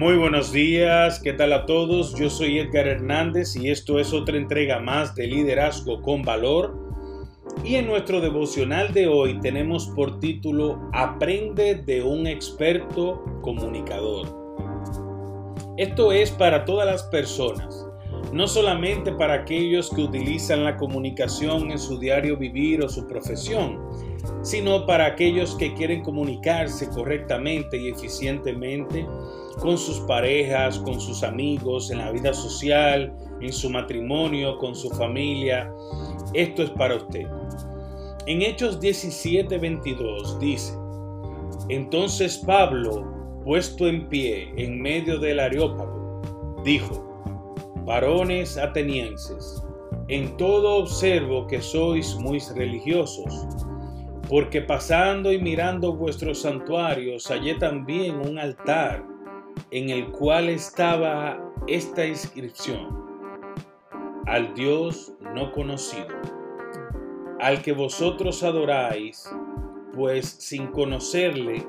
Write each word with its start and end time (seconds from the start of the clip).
Muy 0.00 0.16
buenos 0.16 0.50
días, 0.50 1.20
¿qué 1.20 1.34
tal 1.34 1.52
a 1.52 1.66
todos? 1.66 2.14
Yo 2.14 2.30
soy 2.30 2.58
Edgar 2.58 2.88
Hernández 2.88 3.54
y 3.54 3.68
esto 3.68 3.98
es 3.98 4.14
otra 4.14 4.38
entrega 4.38 4.80
más 4.80 5.14
de 5.14 5.26
Liderazgo 5.26 6.00
con 6.00 6.22
Valor. 6.22 6.74
Y 7.64 7.74
en 7.74 7.86
nuestro 7.86 8.22
devocional 8.22 8.94
de 8.94 9.08
hoy 9.08 9.38
tenemos 9.40 9.88
por 9.88 10.18
título 10.18 10.80
Aprende 10.94 11.74
de 11.74 12.02
un 12.02 12.26
experto 12.26 13.22
comunicador. 13.42 14.26
Esto 15.76 16.12
es 16.12 16.30
para 16.30 16.64
todas 16.64 16.86
las 16.86 17.02
personas, 17.02 17.86
no 18.32 18.48
solamente 18.48 19.12
para 19.12 19.34
aquellos 19.34 19.90
que 19.90 20.00
utilizan 20.00 20.64
la 20.64 20.78
comunicación 20.78 21.70
en 21.70 21.78
su 21.78 21.98
diario 21.98 22.38
vivir 22.38 22.82
o 22.82 22.88
su 22.88 23.06
profesión, 23.06 23.78
sino 24.40 24.86
para 24.86 25.04
aquellos 25.04 25.56
que 25.56 25.74
quieren 25.74 26.02
comunicarse 26.02 26.88
correctamente 26.88 27.76
y 27.76 27.88
eficientemente 27.88 29.06
con 29.58 29.76
sus 29.76 30.00
parejas, 30.00 30.78
con 30.78 31.00
sus 31.00 31.22
amigos, 31.22 31.90
en 31.90 31.98
la 31.98 32.10
vida 32.10 32.32
social, 32.32 33.12
en 33.40 33.52
su 33.52 33.70
matrimonio, 33.70 34.58
con 34.58 34.74
su 34.74 34.90
familia. 34.90 35.70
Esto 36.34 36.62
es 36.62 36.70
para 36.70 36.96
usted. 36.96 37.26
En 38.26 38.42
Hechos 38.42 38.80
17:22 38.80 40.38
dice, 40.38 40.74
entonces 41.68 42.38
Pablo, 42.38 43.04
puesto 43.44 43.88
en 43.88 44.08
pie 44.08 44.52
en 44.56 44.80
medio 44.80 45.18
del 45.18 45.40
areópago, 45.40 46.22
dijo, 46.64 47.24
varones 47.84 48.56
atenienses, 48.56 49.62
en 50.08 50.36
todo 50.36 50.76
observo 50.76 51.46
que 51.46 51.60
sois 51.60 52.14
muy 52.16 52.38
religiosos 52.54 53.46
porque 54.30 54.62
pasando 54.62 55.32
y 55.32 55.40
mirando 55.40 55.92
vuestros 55.92 56.42
santuarios 56.42 57.26
hallé 57.26 57.56
también 57.56 58.20
un 58.20 58.38
altar 58.38 59.04
en 59.70 59.90
el 59.90 60.10
cual 60.10 60.48
estaba 60.48 61.38
esta 61.66 62.06
inscripción, 62.06 62.88
al 64.26 64.54
Dios 64.54 65.12
no 65.34 65.52
conocido, 65.52 66.08
al 67.40 67.62
que 67.62 67.72
vosotros 67.72 68.42
adoráis, 68.42 69.30
pues 69.94 70.26
sin 70.38 70.68
conocerle 70.68 71.66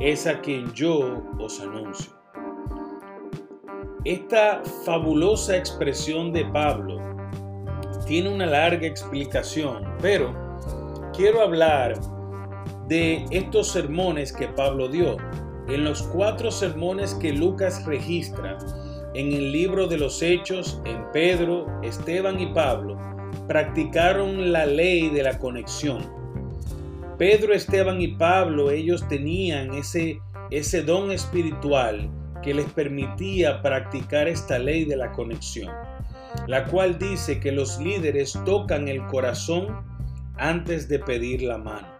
es 0.00 0.26
a 0.26 0.40
quien 0.40 0.72
yo 0.72 1.22
os 1.38 1.60
anuncio. 1.60 2.12
Esta 4.04 4.62
fabulosa 4.84 5.56
expresión 5.56 6.32
de 6.32 6.44
Pablo 6.44 7.00
tiene 8.06 8.32
una 8.32 8.46
larga 8.46 8.86
explicación, 8.86 9.84
pero 10.00 10.32
quiero 11.12 11.40
hablar 11.40 11.98
de 12.86 13.24
estos 13.30 13.72
sermones 13.72 14.32
que 14.32 14.46
Pablo 14.48 14.88
dio. 14.88 15.16
En 15.68 15.84
los 15.84 16.02
cuatro 16.02 16.50
sermones 16.50 17.14
que 17.14 17.32
Lucas 17.32 17.84
registra 17.84 18.56
en 19.14 19.32
el 19.32 19.50
libro 19.50 19.88
de 19.88 19.98
los 19.98 20.22
Hechos, 20.22 20.80
en 20.84 21.10
Pedro, 21.12 21.66
Esteban 21.82 22.38
y 22.38 22.46
Pablo, 22.52 22.96
practicaron 23.48 24.52
la 24.52 24.66
ley 24.66 25.08
de 25.08 25.22
la 25.22 25.38
conexión. 25.38 26.04
Pedro, 27.18 27.52
Esteban 27.54 28.00
y 28.00 28.08
Pablo, 28.08 28.70
ellos 28.70 29.08
tenían 29.08 29.74
ese, 29.74 30.20
ese 30.50 30.82
don 30.82 31.10
espiritual 31.10 32.10
que 32.42 32.54
les 32.54 32.66
permitía 32.66 33.62
practicar 33.62 34.28
esta 34.28 34.58
ley 34.58 34.84
de 34.84 34.96
la 34.96 35.10
conexión, 35.12 35.72
la 36.46 36.64
cual 36.64 36.98
dice 36.98 37.40
que 37.40 37.50
los 37.50 37.78
líderes 37.80 38.38
tocan 38.44 38.86
el 38.86 39.04
corazón 39.06 39.66
antes 40.36 40.88
de 40.88 40.98
pedir 40.98 41.42
la 41.42 41.58
mano. 41.58 41.95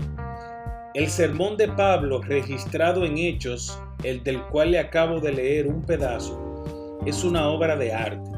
El 0.97 1.09
sermón 1.11 1.59
de 1.59 1.69
Pablo 1.69 2.23
registrado 2.23 3.05
en 3.05 3.19
Hechos, 3.19 3.79
el 4.03 4.25
del 4.25 4.41
cual 4.45 4.71
le 4.71 4.79
acabo 4.79 5.21
de 5.21 5.31
leer 5.31 5.67
un 5.67 5.83
pedazo, 5.83 6.97
es 7.05 7.23
una 7.23 7.51
obra 7.51 7.77
de 7.77 7.93
arte. 7.93 8.31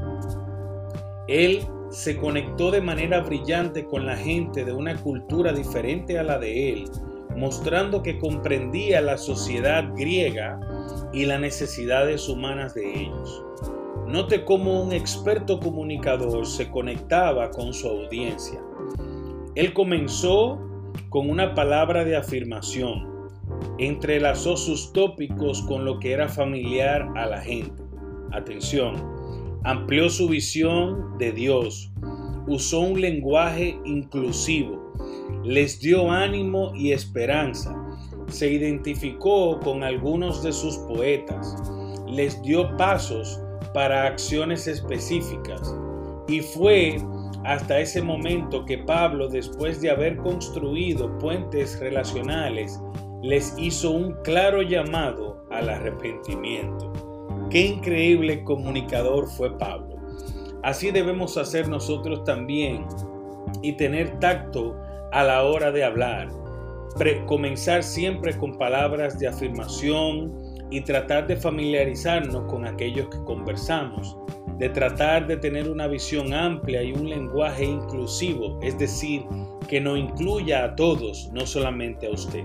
Él 1.28 1.64
se 1.90 2.16
conectó 2.16 2.72
de 2.72 2.80
manera 2.80 3.20
brillante 3.20 3.84
con 3.84 4.06
la 4.06 4.16
gente 4.16 4.64
de 4.64 4.72
una 4.72 4.96
cultura 4.96 5.52
diferente 5.52 6.18
a 6.18 6.24
la 6.24 6.40
de 6.40 6.72
él, 6.72 6.90
mostrando 7.36 8.02
que 8.02 8.18
comprendía 8.18 9.00
la 9.02 9.18
sociedad 9.18 9.84
griega 9.94 10.58
y 11.12 11.26
las 11.26 11.40
necesidades 11.40 12.28
humanas 12.28 12.74
de 12.74 13.02
ellos. 13.02 13.44
Note 14.08 14.44
cómo 14.44 14.82
un 14.82 14.92
experto 14.92 15.60
comunicador 15.60 16.44
se 16.44 16.68
conectaba 16.68 17.52
con 17.52 17.72
su 17.72 17.86
audiencia. 17.86 18.60
Él 19.54 19.72
comenzó 19.72 20.67
con 21.08 21.30
una 21.30 21.54
palabra 21.54 22.04
de 22.04 22.16
afirmación, 22.16 23.06
entrelazó 23.78 24.56
sus 24.56 24.92
tópicos 24.92 25.62
con 25.62 25.84
lo 25.84 25.98
que 25.98 26.12
era 26.12 26.28
familiar 26.28 27.08
a 27.16 27.26
la 27.26 27.40
gente. 27.40 27.82
Atención, 28.32 28.96
amplió 29.64 30.10
su 30.10 30.28
visión 30.28 31.16
de 31.18 31.32
Dios, 31.32 31.90
usó 32.46 32.80
un 32.80 33.00
lenguaje 33.00 33.78
inclusivo, 33.84 34.92
les 35.44 35.80
dio 35.80 36.10
ánimo 36.10 36.72
y 36.74 36.92
esperanza, 36.92 37.74
se 38.28 38.52
identificó 38.52 39.58
con 39.60 39.82
algunos 39.82 40.42
de 40.42 40.52
sus 40.52 40.76
poetas, 40.78 41.56
les 42.06 42.40
dio 42.42 42.76
pasos 42.76 43.40
para 43.72 44.06
acciones 44.06 44.66
específicas 44.66 45.74
y 46.26 46.40
fue 46.40 46.98
hasta 47.48 47.80
ese 47.80 48.02
momento 48.02 48.66
que 48.66 48.76
Pablo, 48.76 49.26
después 49.26 49.80
de 49.80 49.90
haber 49.90 50.18
construido 50.18 51.18
puentes 51.18 51.80
relacionales, 51.80 52.78
les 53.22 53.54
hizo 53.56 53.90
un 53.90 54.12
claro 54.22 54.60
llamado 54.60 55.46
al 55.50 55.70
arrepentimiento. 55.70 56.92
Qué 57.48 57.68
increíble 57.68 58.44
comunicador 58.44 59.26
fue 59.28 59.56
Pablo. 59.56 59.96
Así 60.62 60.90
debemos 60.90 61.38
hacer 61.38 61.70
nosotros 61.70 62.22
también 62.24 62.84
y 63.62 63.72
tener 63.72 64.20
tacto 64.20 64.76
a 65.10 65.24
la 65.24 65.44
hora 65.44 65.72
de 65.72 65.84
hablar. 65.84 66.28
comenzar 67.26 67.82
siempre 67.82 68.36
con 68.36 68.58
palabras 68.58 69.18
de 69.18 69.26
afirmación 69.26 70.34
y 70.70 70.82
tratar 70.82 71.26
de 71.26 71.36
familiarizarnos 71.36 72.44
con 72.44 72.66
aquellos 72.66 73.08
que 73.08 73.24
conversamos 73.24 74.18
de 74.58 74.68
tratar 74.68 75.26
de 75.26 75.36
tener 75.36 75.68
una 75.68 75.86
visión 75.86 76.34
amplia 76.34 76.82
y 76.82 76.92
un 76.92 77.08
lenguaje 77.08 77.64
inclusivo, 77.64 78.58
es 78.62 78.78
decir, 78.78 79.24
que 79.68 79.80
no 79.80 79.96
incluya 79.96 80.64
a 80.64 80.76
todos, 80.76 81.30
no 81.32 81.46
solamente 81.46 82.06
a 82.06 82.10
usted. 82.10 82.44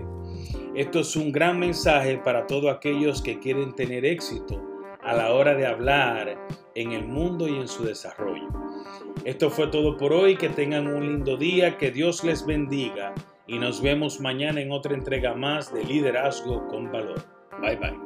Esto 0.76 1.00
es 1.00 1.16
un 1.16 1.32
gran 1.32 1.60
mensaje 1.60 2.18
para 2.24 2.48
todos 2.48 2.74
aquellos 2.74 3.22
que 3.22 3.40
quieren 3.40 3.74
tener 3.76 4.06
éxito 4.06 4.62
a 5.02 5.14
la 5.14 5.34
hora 5.34 5.56
de 5.56 5.66
hablar 5.66 6.38
en 6.76 6.92
el 6.92 7.06
mundo 7.06 7.48
y 7.48 7.56
en 7.56 7.68
su 7.68 7.84
desarrollo. 7.84 8.48
Esto 9.26 9.50
fue 9.50 9.68
todo 9.68 9.98
por 9.98 10.14
hoy, 10.14 10.36
que 10.36 10.50
tengan 10.50 10.88
un 10.88 11.06
lindo 11.06 11.38
día, 11.38 11.78
que 11.78 11.92
Dios 11.92 12.24
les 12.24 12.46
bendiga 12.46 13.14
y 13.48 13.60
nos 13.60 13.82
vemos 13.82 14.20
mañana 14.20 14.62
en 14.62 14.72
otra 14.72 14.94
entrega 14.94 15.34
más 15.34 15.74
de 15.74 15.84
Liderazgo 15.84 16.68
con 16.68 16.92
Valor. 16.92 17.24
Bye 17.62 17.76
bye. 17.76 18.03